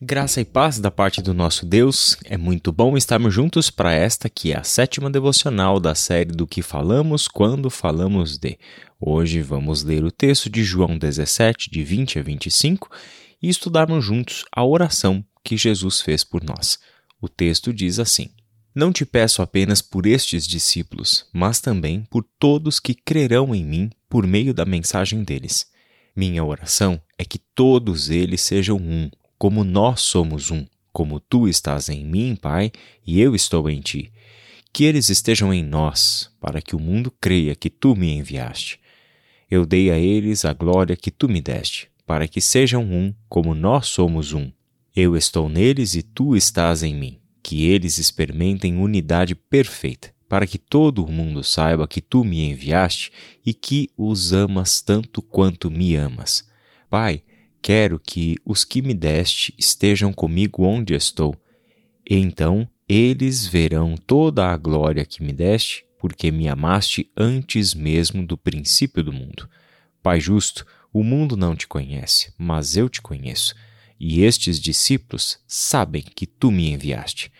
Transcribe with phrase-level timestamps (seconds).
[0.00, 4.30] Graça e paz da parte do nosso Deus, é muito bom estarmos juntos para esta
[4.30, 8.56] que é a sétima devocional da série do que falamos quando falamos de.
[9.00, 12.88] Hoje vamos ler o texto de João 17, de 20 a 25,
[13.42, 16.78] e estudarmos juntos a oração que Jesus fez por nós.
[17.20, 18.30] O texto diz assim:
[18.72, 23.90] Não te peço apenas por estes discípulos, mas também por todos que crerão em mim
[24.08, 25.66] por meio da mensagem deles.
[26.14, 31.88] Minha oração é que todos eles sejam um como nós somos um, como tu estás
[31.88, 32.72] em mim, Pai,
[33.06, 34.12] e eu estou em ti.
[34.72, 38.80] Que eles estejam em nós, para que o mundo creia que tu me enviaste.
[39.50, 43.54] Eu dei a eles a glória que tu me deste, para que sejam um, como
[43.54, 44.50] nós somos um.
[44.94, 47.18] Eu estou neles e tu estás em mim.
[47.42, 53.12] Que eles experimentem unidade perfeita, para que todo o mundo saiba que tu me enviaste
[53.46, 56.46] e que os amas tanto quanto me amas.
[56.90, 57.22] Pai,
[57.60, 61.34] Quero que os que me deste estejam comigo onde estou.
[62.08, 68.24] E então eles verão toda a glória que me deste, porque me amaste antes mesmo
[68.24, 69.48] do princípio do mundo.
[70.02, 73.54] Pai justo, o mundo não te conhece, mas eu te conheço,
[74.00, 77.30] e estes discípulos sabem que tu me enviaste.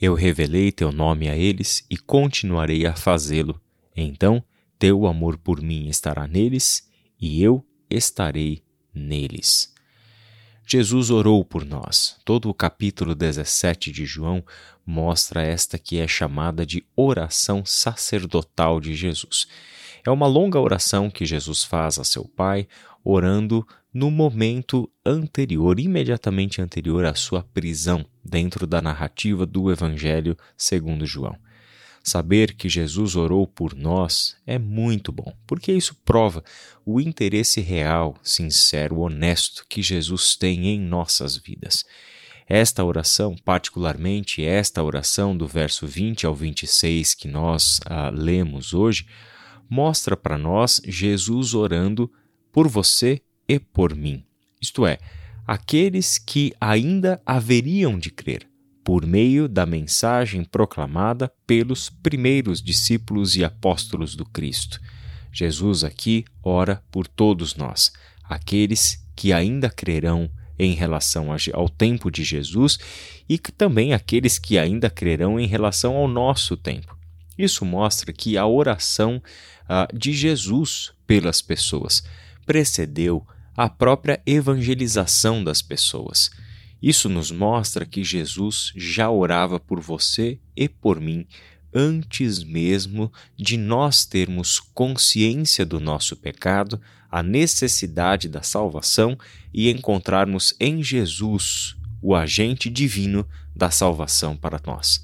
[0.00, 3.60] Eu revelei teu nome a eles e continuarei a fazê-lo.
[3.96, 4.44] Então
[4.78, 6.86] teu amor por mim estará neles,
[7.18, 8.62] e eu estarei
[8.94, 9.72] neles.
[10.66, 12.16] Jesus orou por nós.
[12.24, 14.42] Todo o capítulo 17 de João
[14.86, 19.46] mostra esta que é chamada de oração sacerdotal de Jesus.
[20.04, 22.66] É uma longa oração que Jesus faz a seu Pai,
[23.02, 31.06] orando no momento anterior, imediatamente anterior à sua prisão, dentro da narrativa do Evangelho segundo
[31.06, 31.36] João.
[32.04, 36.44] Saber que Jesus orou por nós é muito bom, porque isso prova
[36.84, 41.82] o interesse real, sincero, honesto que Jesus tem em nossas vidas.
[42.46, 49.06] Esta oração, particularmente esta oração do verso 20 ao 26 que nós ah, lemos hoje,
[49.66, 52.12] mostra para nós Jesus orando
[52.52, 54.22] por você e por mim.
[54.60, 54.98] Isto é,
[55.46, 58.46] aqueles que ainda haveriam de crer
[58.84, 64.78] por meio da mensagem proclamada pelos primeiros discípulos e apóstolos do Cristo.
[65.32, 72.22] Jesus aqui ora por todos nós, aqueles que ainda crerão em relação ao tempo de
[72.22, 72.78] Jesus
[73.28, 76.96] e também aqueles que ainda crerão em relação ao nosso tempo.
[77.36, 79.20] Isso mostra que a oração
[79.68, 82.04] ah, de Jesus pelas pessoas
[82.46, 86.30] precedeu a própria evangelização das pessoas.
[86.84, 91.26] Isso nos mostra que Jesus já orava por você e por mim
[91.72, 96.78] antes mesmo de nós termos consciência do nosso pecado,
[97.10, 99.18] a necessidade da salvação
[99.50, 105.02] e encontrarmos em Jesus o agente divino da salvação para nós.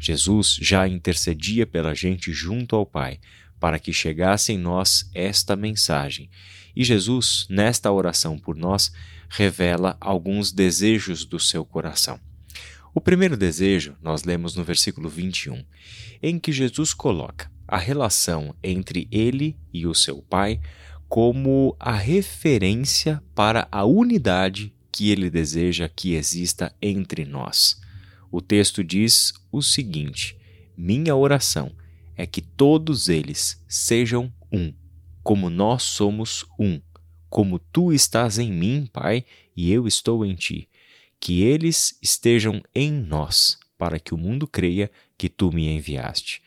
[0.00, 3.20] Jesus já intercedia pela gente junto ao Pai,
[3.60, 6.30] para que chegasse em nós esta mensagem.
[6.74, 8.90] E Jesus, nesta oração por nós,
[9.30, 12.18] revela alguns desejos do seu coração.
[12.92, 15.64] O primeiro desejo nós lemos no versículo 21,
[16.20, 20.60] em que Jesus coloca a relação entre ele e o seu Pai
[21.08, 27.80] como a referência para a unidade que ele deseja que exista entre nós.
[28.30, 30.36] O texto diz o seguinte:
[30.76, 31.72] Minha oração
[32.16, 34.72] é que todos eles sejam um,
[35.22, 36.80] como nós somos um
[37.30, 39.24] como tu estás em mim, Pai,
[39.56, 40.68] e eu estou em ti,
[41.18, 46.42] que eles estejam em nós, para que o mundo creia que tu me enviaste.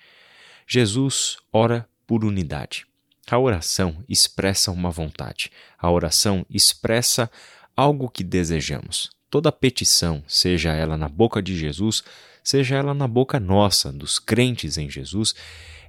[0.68, 2.86] Jesus ora por unidade.
[3.30, 5.50] A oração expressa uma vontade.
[5.78, 7.32] A oração expressa
[7.76, 9.10] algo que desejamos.
[9.30, 12.04] Toda petição, seja ela na boca de Jesus,
[12.44, 15.34] seja ela na boca nossa, dos crentes em Jesus,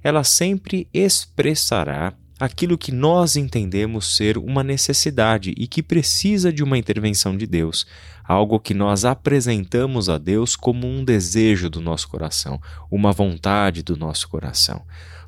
[0.01, 6.77] ela sempre expressará aquilo que nós entendemos ser uma necessidade e que precisa de uma
[6.77, 7.85] intervenção de Deus,
[8.23, 12.61] algo que nós apresentamos a Deus como um desejo do nosso coração,
[12.91, 14.81] uma vontade do nosso coração.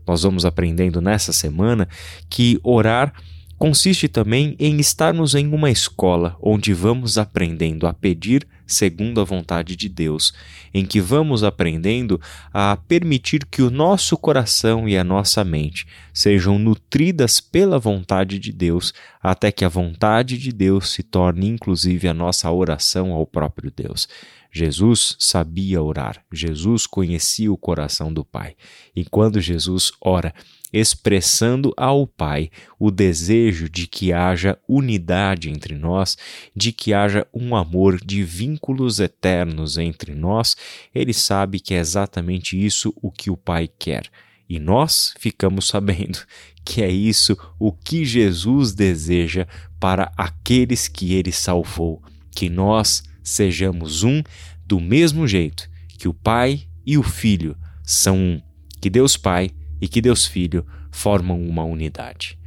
[0.06, 1.88] Nós vamos aprendendo nessa semana
[2.30, 3.14] que orar
[3.58, 9.76] consiste também em estarmos em uma escola onde vamos aprendendo a pedir segundo a vontade
[9.76, 10.34] de Deus,
[10.74, 12.20] em que vamos aprendendo
[12.54, 18.52] a permitir que o nosso coração e a nossa mente sejam nutridas pela vontade de
[18.52, 18.94] Deus,
[19.24, 24.08] até que a vontade de Deus se torne inclusive a nossa oração ao próprio Deus.
[24.52, 28.56] Jesus sabia orar, Jesus conhecia o coração do Pai.
[28.96, 30.34] E quando Jesus ora,
[30.72, 32.50] expressando ao Pai
[32.80, 36.18] o desejo de que haja unidade entre nós,
[36.56, 40.56] de que haja um amor de vínculo vínculos eternos entre nós,
[40.94, 44.10] ele sabe que é exatamente isso o que o Pai quer.
[44.50, 46.20] E nós ficamos sabendo
[46.64, 49.48] que é isso o que Jesus deseja
[49.80, 54.22] para aqueles que ele salvou, que nós sejamos um
[54.66, 58.42] do mesmo jeito que o Pai e o Filho são um,
[58.82, 59.50] que Deus Pai
[59.82, 62.38] e que Deus Filho formam uma unidade.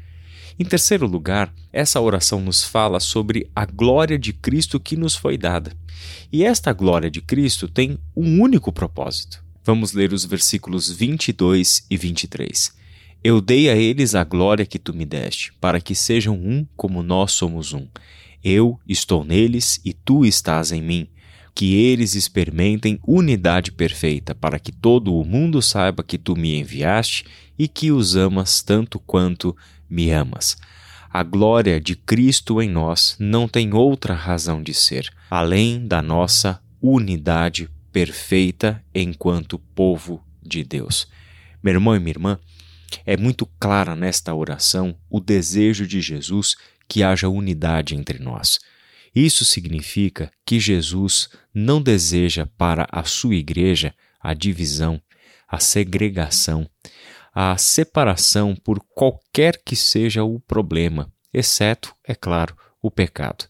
[0.59, 5.39] Em terceiro lugar, essa oração nos fala sobre a glória de Cristo que nos foi
[5.39, 5.73] dada.
[6.31, 9.43] E esta glória de Cristo tem um único propósito.
[9.65, 12.73] Vamos ler os versículos 22 e 23.
[13.25, 17.03] Eu dei a eles a glória que tu me deste, para que sejam um como
[17.03, 17.87] nós somos um.
[18.43, 21.09] Eu estou neles e tu estás em mim
[21.55, 27.25] que eles experimentem unidade perfeita, para que todo o mundo saiba que tu me enviaste
[27.59, 29.57] e que os amas tanto quanto
[29.89, 30.57] me amas.
[31.13, 36.63] A glória de Cristo em nós não tem outra razão de ser, além da nossa
[36.81, 41.09] unidade perfeita enquanto povo de Deus.
[41.63, 42.39] Meu irmão e minha irmã,
[43.05, 46.57] é muito clara nesta oração o desejo de Jesus
[46.89, 48.59] que haja unidade entre nós.
[49.15, 55.01] Isso significa que Jesus não deseja para a sua igreja a divisão,
[55.49, 56.69] a segregação,
[57.35, 63.47] a separação por qualquer que seja o problema, exceto, é claro, o pecado.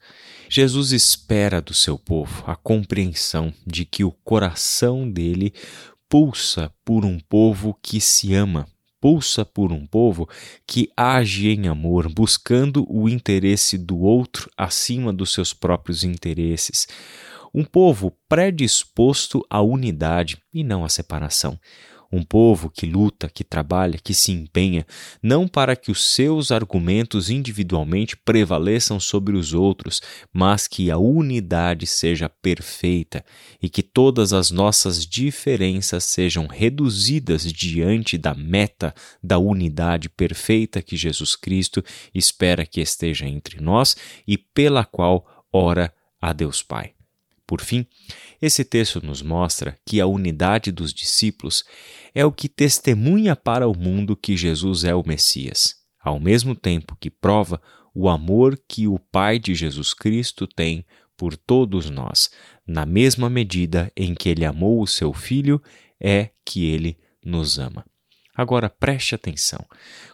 [0.48, 5.54] Jesus espera do seu povo a compreensão de que o coração dele
[6.08, 8.66] pulsa por um povo que se ama,
[9.00, 10.28] pulsa por um povo
[10.66, 16.86] que age em amor, buscando o interesse do outro acima dos seus próprios interesses.
[17.52, 21.58] Um povo predisposto à unidade e não à separação
[22.12, 24.84] um povo que luta, que trabalha, que se empenha,
[25.22, 30.02] não para que os seus argumentos individualmente prevaleçam sobre os outros,
[30.32, 33.24] mas que a unidade seja perfeita
[33.62, 40.96] e que todas as nossas diferenças sejam reduzidas diante da meta da unidade perfeita que
[40.96, 41.82] Jesus Cristo
[42.14, 43.96] espera que esteja entre nós
[44.26, 46.99] e pela qual ora a Deus Pai.
[47.50, 47.84] Por fim,
[48.40, 51.64] esse texto nos mostra que a unidade dos discípulos
[52.14, 56.96] é o que testemunha para o mundo que Jesus é o Messias, ao mesmo tempo
[57.00, 57.60] que prova
[57.92, 60.86] o amor que o Pai de Jesus Cristo tem
[61.16, 62.30] por todos nós,
[62.64, 65.60] na mesma medida em que ele amou o seu Filho,
[66.00, 67.84] é que ele nos ama.
[68.34, 69.64] Agora preste atenção.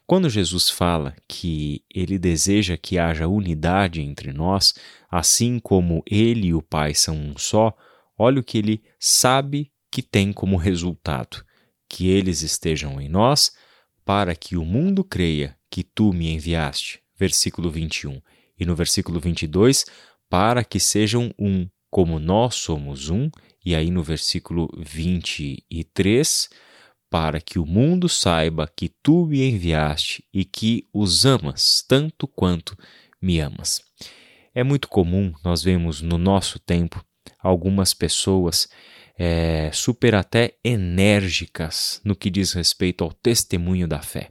[0.06, 4.74] Quando Jesus fala que ele deseja que haja unidade entre nós,
[5.10, 7.76] assim como ele e o Pai são um só,
[8.18, 11.44] olha o que ele sabe que tem como resultado:
[11.88, 13.52] que eles estejam em nós,
[14.04, 17.02] para que o mundo creia que tu me enviaste.
[17.18, 18.20] Versículo 21.
[18.58, 19.84] E no versículo 22,
[20.28, 23.30] para que sejam um, como nós somos um.
[23.64, 26.48] E aí no versículo 23,
[27.10, 32.76] para que o mundo saiba que tu me enviaste e que os amas tanto quanto
[33.20, 33.82] me amas.
[34.54, 37.04] É muito comum, nós vemos no nosso tempo,
[37.38, 38.68] algumas pessoas
[39.18, 44.30] é, super até enérgicas no que diz respeito ao testemunho da fé.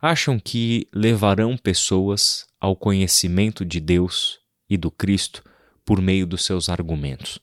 [0.00, 4.38] Acham que levarão pessoas ao conhecimento de Deus
[4.68, 5.42] e do Cristo
[5.84, 7.40] por meio dos seus argumentos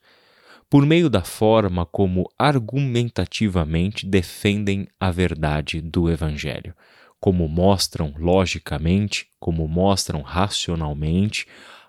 [0.74, 6.74] por meio da forma como argumentativamente defendem a verdade do Evangelho,
[7.20, 11.46] como mostram logicamente, como mostram racionalmente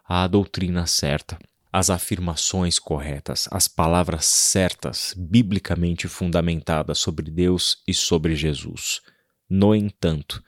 [0.06, 1.38] a doutrina certa,
[1.72, 9.00] as afirmações corretas, as palavras certas, biblicamente fundamentadas sobre Deus e sobre Jesus.
[9.48, 10.44] No entanto,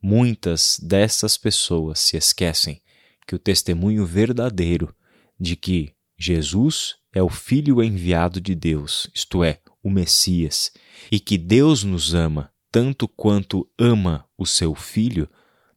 [0.00, 2.80] muitas dessas pessoas se esquecem
[3.26, 4.94] que o testemunho verdadeiro
[5.36, 10.72] de que Jesus é o Filho enviado de Deus, isto é, o Messias,
[11.10, 15.28] e que Deus nos ama tanto quanto ama o seu Filho,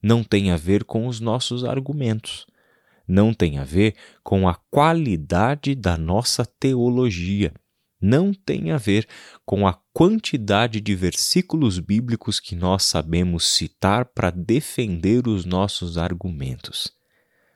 [0.01, 2.47] não tem a ver com os nossos argumentos,
[3.07, 7.53] não tem a ver com a qualidade da nossa teologia,
[8.01, 9.07] não tem a ver
[9.45, 16.95] com a quantidade de versículos bíblicos que nós sabemos citar para defender os nossos argumentos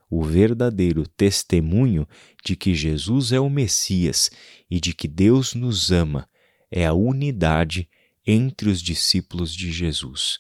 [0.10, 2.08] o verdadeiro testemunho
[2.44, 4.32] de que Jesus é o Messias
[4.70, 6.28] e de que Deus nos ama
[6.72, 7.90] é a unidade
[8.26, 10.40] entre os discípulos de Jesus.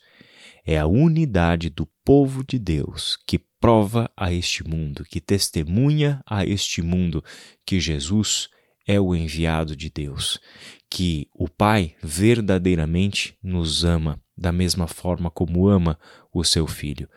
[0.65, 6.45] É a unidade do povo de Deus que prova a este mundo, que testemunha a
[6.45, 7.23] este mundo
[7.65, 8.49] que Jesus
[8.87, 10.39] é o enviado de Deus,
[10.89, 15.99] que o Pai verdadeiramente nos ama da mesma forma como ama
[16.33, 17.09] o seu filho.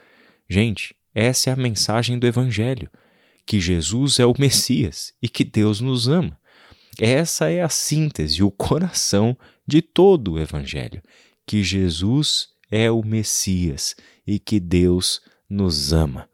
[0.49, 2.91] Gente, essa é a mensagem do Evangelho:
[3.47, 6.39] que Jesus é o Messias e que Deus nos ama.
[6.99, 11.03] Essa é a síntese, o coração de todo o Evangelho:
[11.47, 13.95] que Jesus é o Messias
[14.27, 16.29] e que Deus nos ama.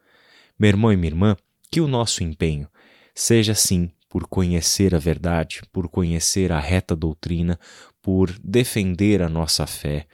[0.57, 1.37] Meu irmão e minha irmã,
[1.71, 2.67] que o nosso empenho
[3.13, 7.59] seja sim por conhecer a verdade, por conhecer a reta doutrina,
[8.01, 10.07] por defender a nossa fé,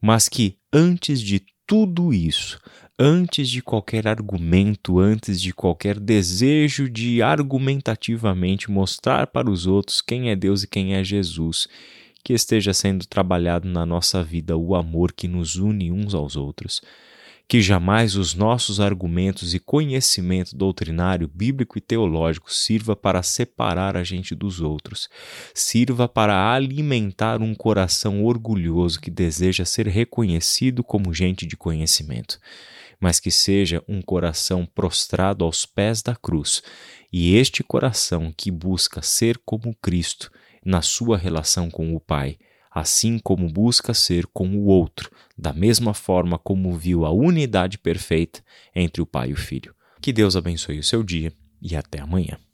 [0.00, 2.60] mas que antes de tudo isso,
[2.98, 10.30] antes de qualquer argumento, antes de qualquer desejo de argumentativamente mostrar para os outros quem
[10.30, 11.66] é Deus e quem é Jesus,
[12.22, 16.80] que esteja sendo trabalhado na nossa vida o amor que nos une uns aos outros
[17.46, 24.02] que jamais os nossos argumentos e conhecimento doutrinário, bíblico e teológico sirva para separar a
[24.02, 25.08] gente dos outros,
[25.52, 32.40] sirva para alimentar um coração orgulhoso que deseja ser reconhecido como gente de conhecimento,
[32.98, 36.62] mas que seja um coração prostrado aos pés da cruz,
[37.12, 40.30] e este coração que busca ser como Cristo
[40.64, 42.38] na sua relação com o Pai
[42.74, 48.42] assim como busca ser com o outro, da mesma forma como viu a unidade perfeita
[48.74, 49.72] entre o Pai e o Filho.
[50.00, 52.36] Que Deus abençoe o seu dia e até amanhã.